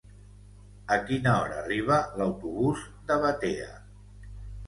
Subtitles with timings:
[0.93, 3.69] A quina hora arriba l'autobús de Batea?